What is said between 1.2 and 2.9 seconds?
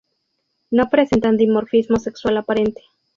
dimorfismo sexual aparente.